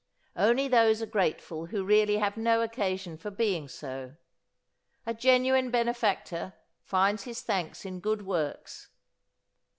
Only 0.35 0.67
those 0.67 0.99
are 1.03 1.05
grateful 1.05 1.67
who 1.67 1.83
really 1.85 2.17
have 2.17 2.35
no 2.35 2.63
occasion 2.63 3.19
for 3.19 3.29
being 3.29 3.67
so. 3.67 4.15
A 5.05 5.13
genuine 5.13 5.69
benefactor 5.69 6.53
finds 6.83 7.25
his 7.25 7.43
thanks 7.43 7.85
in 7.85 7.99
good 7.99 8.25
works. 8.25 8.89